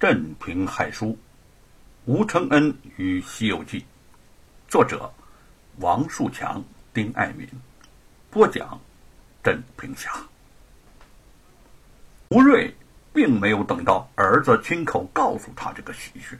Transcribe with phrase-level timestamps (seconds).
[0.00, 1.08] 镇平害书》，
[2.06, 3.80] 吴承恩与《西游记》，
[4.66, 5.12] 作者
[5.76, 7.46] 王树强、丁爱民，
[8.30, 8.80] 播讲
[9.44, 10.10] 镇平侠。
[12.30, 12.74] 吴瑞
[13.12, 16.38] 并没有等到儿子亲口告诉他这个喜讯，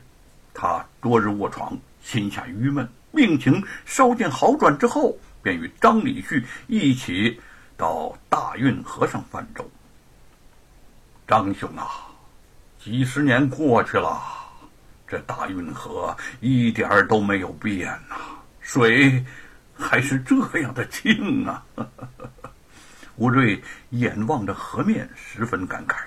[0.55, 7.39] 他多日卧床，心下郁闷，病情稍见好转之后，便与张礼旭一起
[7.77, 9.69] 到大运河上泛舟。
[11.27, 12.07] 张兄啊！
[12.83, 14.19] 几十年过去了，
[15.07, 18.15] 这大运河一点儿都没有变呐，
[18.59, 19.23] 水
[19.77, 21.63] 还是这样的清啊！
[23.17, 25.97] 吴瑞眼望着河面，十分感慨。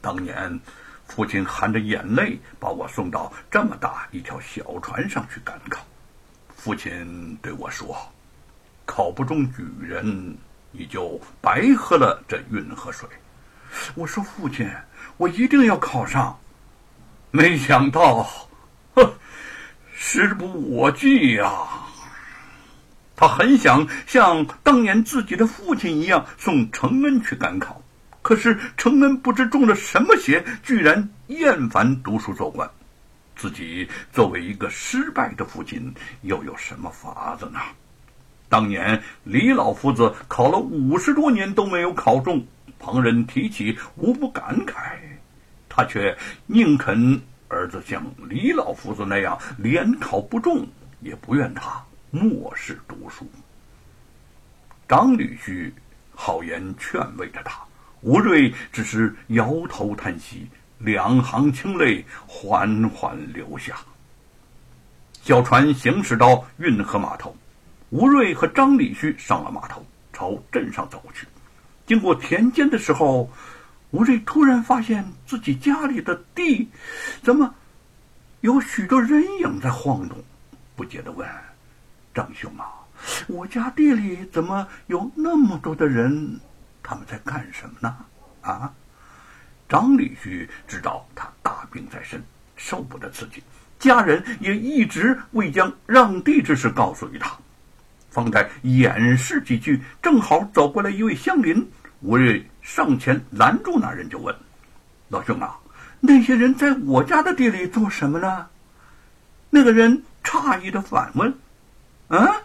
[0.00, 0.58] 当年
[1.06, 5.86] 父亲含着眼泪把我送到这么大一条小船上去赶考，
[6.48, 7.96] 父亲对我说
[8.84, 10.36] ：“考不中举人，
[10.72, 13.08] 你就白喝了这运河水。”
[13.94, 14.68] 我说：“父亲。”
[15.16, 16.38] 我一定要考上，
[17.30, 18.28] 没想到，
[18.94, 19.14] 呵，
[19.94, 21.52] 时不我惧呀！
[23.16, 27.80] 他很想像当年自己的父亲一样送承恩去赶考，
[28.20, 32.70] 可是承恩不知中了什么邪，居然厌烦读书做官。
[33.34, 37.60] 自己作为一个失败的父亲，又有什么法子呢？
[38.48, 42.44] 当年李老夫子考了五十多年都没有考中。
[42.78, 44.98] 旁人提起，无不感慨，
[45.66, 50.66] 他却宁肯儿子像李老夫子那样连考不中，
[51.00, 53.26] 也不愿他漠视读书。
[54.86, 55.72] 张女婿
[56.14, 57.60] 好言劝慰着他，
[58.02, 60.46] 吴瑞只是摇头叹息，
[60.78, 63.74] 两行清泪缓缓流下。
[65.22, 67.34] 小船行驶到运河码头，
[67.96, 69.82] 吴瑞和张礼旭上了码头，
[70.12, 71.26] 朝镇上走去。
[71.86, 73.30] 经过田间的时候，
[73.90, 76.68] 吴瑞突然发现自己家里的地，
[77.22, 77.54] 怎么
[78.42, 80.22] 有许多人影在晃动？
[80.76, 81.26] 不解的问
[82.12, 82.68] ：“张兄啊，
[83.28, 86.38] 我家地里怎么有那么多的人？
[86.82, 87.96] 他们在干什么呢？”
[88.46, 88.70] 啊！
[89.70, 92.22] 张礼旭知道他大病在身，
[92.56, 93.42] 受不得刺激，
[93.78, 97.34] 家人也一直未将让地之事告诉于他。
[98.16, 101.68] 方才掩饰几句，正好走过来一位乡邻。
[102.00, 104.34] 吴瑞上前拦住那人，就问
[105.08, 105.58] ：“老兄啊，
[106.00, 108.46] 那些人在我家的地里做什么呢？”
[109.50, 111.34] 那个人诧异的反问
[112.08, 112.42] ：“啊，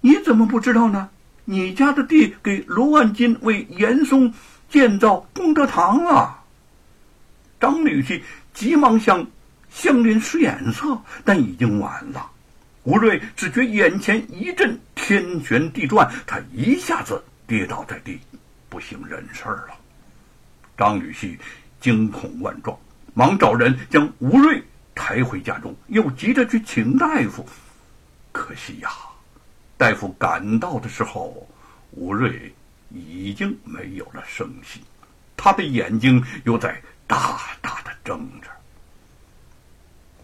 [0.00, 1.08] 你怎么不知道呢？
[1.44, 4.32] 你家的地给罗万金为严嵩
[4.68, 6.44] 建造功德堂啊！”
[7.58, 8.22] 张女婿
[8.54, 9.26] 急忙向
[9.70, 12.30] 乡邻使眼色，但已经晚了。
[12.86, 18.20] 吴瑞只觉眼前一阵天旋地转，他一下子跌倒在地，
[18.68, 19.70] 不省人事了。
[20.78, 21.36] 张吕旭
[21.80, 22.78] 惊恐万状，
[23.12, 24.62] 忙找人将吴瑞
[24.94, 27.44] 抬回家中，又急着去请大夫。
[28.30, 28.88] 可惜呀，
[29.76, 31.48] 大夫赶到的时候，
[31.90, 32.54] 吴瑞
[32.90, 34.80] 已经没有了声息，
[35.36, 38.48] 他的眼睛又在大大的睁着。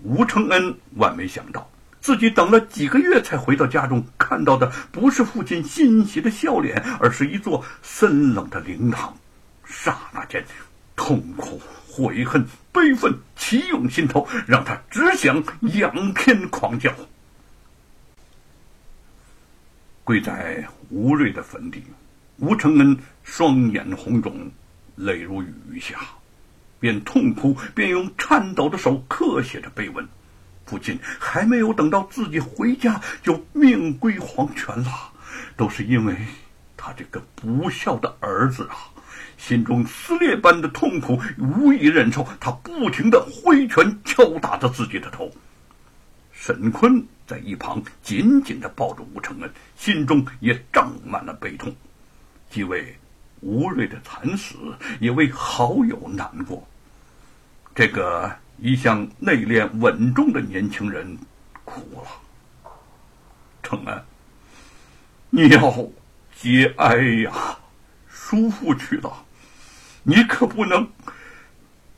[0.05, 1.69] 吴承恩万没想到。
[2.03, 9.17] 自己等了几个月才回到家中，看到的不是父亲欣喜的笑脸，而是一座森冷的灵堂。
[9.65, 10.45] 刹那间，
[10.97, 16.93] 痛苦、悔恨、悲愤齐涌心头，让他只想仰天狂叫。
[20.03, 21.85] 跪在吴瑞的坟地，
[22.39, 24.51] 吴承恩双眼红肿，
[24.97, 26.01] 泪如雨下，
[26.81, 30.07] 边痛哭边用颤抖的手刻写着碑文。
[30.73, 35.13] 父亲还没有等到自己回家，就命归黄泉了，
[35.55, 36.17] 都是因为
[36.79, 38.89] 他这个不孝的儿子啊！
[39.37, 45.31] 心中撕裂般的痛苦无以忍受，他不停的挥拳敲打着自己的头。
[46.33, 51.77] 沈坤在一旁紧紧的抱着吴承恩，心中也胀满了悲痛，
[52.49, 52.97] 既为
[53.41, 54.57] 吴瑞的惨死，
[55.01, 56.67] 也为好友难过。
[57.75, 58.35] 这个。
[58.59, 61.19] 一向内敛稳重的年轻人
[61.65, 62.73] 哭了。
[63.63, 64.05] 承恩，
[65.31, 65.91] 你要
[66.37, 67.59] 节哀呀！
[68.09, 69.25] 叔父去了，
[70.03, 70.89] 你可不能。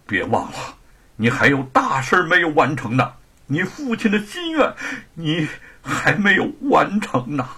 [0.06, 0.76] 别忘了，
[1.16, 3.14] 你还有大事没有完成呢。
[3.46, 4.74] 你父亲的心愿，
[5.14, 5.48] 你
[5.82, 7.48] 还没有完成呢。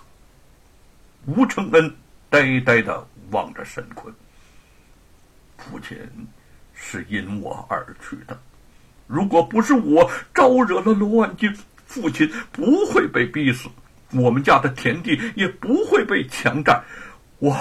[1.26, 1.96] 吴承恩
[2.28, 4.14] 呆呆的望着沈坤。
[5.58, 5.98] 父亲
[6.74, 8.38] 是因我而去的。
[9.06, 11.56] 如果不是我招惹了罗万金，
[11.86, 13.68] 父亲不会被逼死，
[14.12, 16.82] 我们家的田地也不会被强占，
[17.38, 17.56] 我，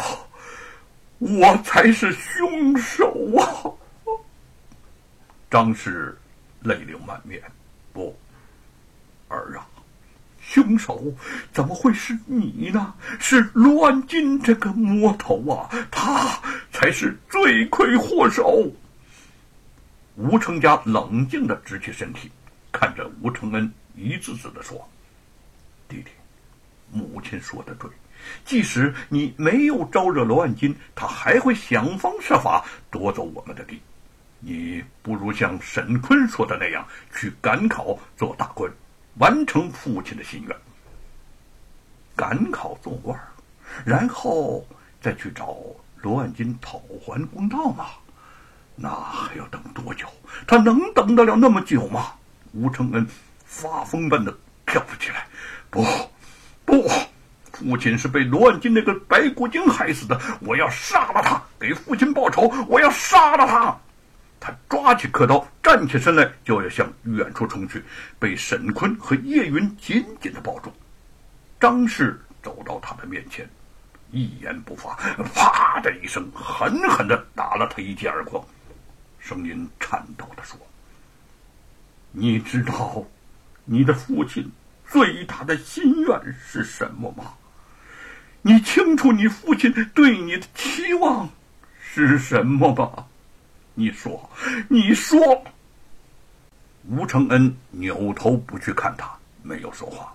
[1.19, 3.45] 我才是凶手啊！
[5.51, 6.18] 张氏
[6.62, 7.42] 泪流满面，
[7.94, 8.18] 不，
[9.27, 9.68] 儿啊，
[10.42, 11.13] 凶手
[11.53, 12.94] 怎么会是你呢？
[13.19, 16.42] 是罗万金这个魔头啊，他
[16.74, 18.71] 才是罪魁祸首。
[20.15, 22.31] 吴成家冷静的直起身体，
[22.71, 24.89] 看着吴承恩，一字字的说
[25.89, 26.12] ：“弟弟，
[26.91, 27.89] 母亲说的对。”
[28.44, 33.79] 即使你没有招惹罗万金，他还会想方设法夺走我们的地。
[34.39, 38.71] 你不如像沈坤说的那样，去赶考做大官，
[39.19, 40.57] 完成父亲的心愿。
[42.15, 43.19] 赶考做官，
[43.83, 44.65] 然后
[45.01, 45.57] 再去找
[46.01, 47.88] 罗万金讨还公道吗？
[48.75, 50.07] 那还要等多久？
[50.45, 52.13] 他能等得了那么久吗？
[52.54, 53.06] 吴承恩
[53.45, 54.36] 发疯般的
[54.66, 55.27] 跳了起来
[55.69, 55.86] ：“不，
[56.66, 56.88] 不！”
[57.51, 62.51] 父亲是被罗万金那个白骨精害死的，我要杀了他，给父亲报仇！
[62.68, 63.77] 我要杀了他！
[64.42, 67.81] 他抓起刻刀，站起身来，就要向远处冲去，
[68.19, 70.69] 被沈坤和叶云紧紧的抱住。
[71.57, 73.50] 张氏走到他的面前，
[74.12, 74.94] 一言不发，
[75.33, 78.44] 啪的一声，狠狠的打了他一记耳光，
[79.25, 80.56] 声音颤抖的说
[82.13, 83.04] ：“你知道，
[83.63, 84.48] 你的父亲
[84.88, 87.33] 最大的心愿是什么吗？”
[88.44, 91.27] 你清楚你父亲对你的期望
[91.81, 93.07] 是什么吧？
[93.74, 94.30] 你说，
[94.69, 95.44] 你说。
[96.88, 99.12] 吴承恩扭头不去看他，
[99.42, 100.13] 没有说话。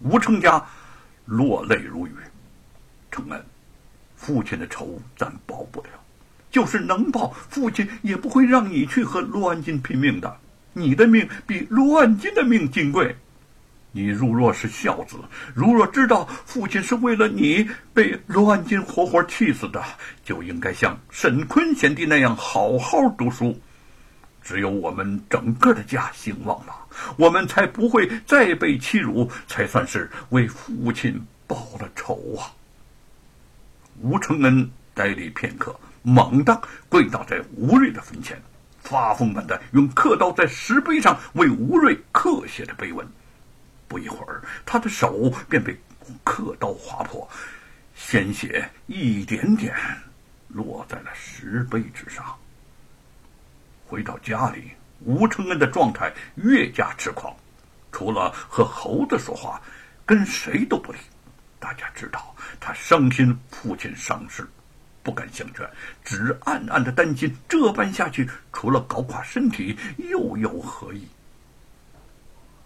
[0.00, 0.62] 吴成家
[1.24, 2.14] 落泪如雨。
[3.10, 3.42] 承恩，
[4.14, 5.88] 父亲的仇咱报不了，
[6.52, 10.36] 就是能报，父亲也不会让你去和罗安金拼命的。
[10.74, 13.16] 你的命比罗安金的命金贵。
[13.94, 15.16] 你如若是孝子，
[15.54, 19.84] 如若知道父亲是为了你被罗万金活活气死的，
[20.24, 23.60] 就应该像沈坤贤弟那样好好读书。
[24.42, 26.74] 只有我们整个的家兴旺了，
[27.16, 32.48] 我们才不会再被欺辱，才算是为父亲报了仇啊！
[34.00, 38.40] 吴承恩呆立片刻，猛地跪倒在吴瑞的坟前，
[38.80, 43.06] 发疯般的用刻刀在石碑上为吴瑞刻写着碑文。
[43.88, 45.78] 不一会儿，他的手便被
[46.24, 47.28] 刻刀划破，
[47.94, 49.74] 鲜血一点点
[50.48, 52.24] 落在了石碑之上。
[53.86, 54.70] 回到家里，
[55.00, 57.36] 吴承恩的状态越加痴狂，
[57.92, 59.60] 除了和猴子说话，
[60.06, 60.98] 跟谁都不理。
[61.60, 64.48] 大家知道他伤心父亲伤势，
[65.02, 65.68] 不敢相劝，
[66.04, 71.06] 只暗暗的担心这般下去，除了搞垮身体，又有何意？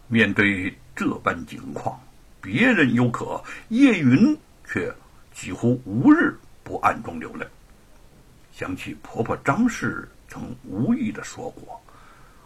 [0.08, 0.74] 面对。
[0.98, 2.00] 这般境况，
[2.40, 4.34] 别人犹可，叶云
[4.66, 4.90] 却
[5.34, 6.34] 几乎无日
[6.64, 7.46] 不暗中流泪。
[8.50, 11.78] 想起婆婆张氏曾无意的说过：“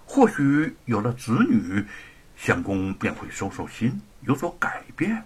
[0.05, 1.87] 或许有了子女，
[2.37, 5.23] 相公便会收收心，有所改变。”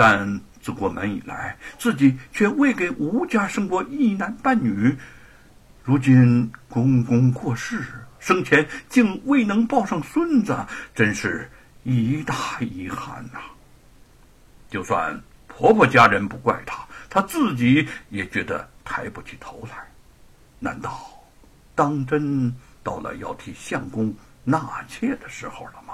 [0.00, 4.96] 但自过门以来，自己却未给吴家生过一男半女。
[5.84, 7.82] 如今公公过世，
[8.18, 10.56] 生前竟未能抱上孙子，
[10.94, 11.50] 真是……
[11.84, 13.40] 一大遗憾呐！
[14.70, 19.86] 就算婆婆家人不怪她，她自己也觉得抬不起头来。
[20.58, 20.98] 难道
[21.74, 24.14] 当真到了要替相公
[24.44, 25.92] 纳妾的时候了吗？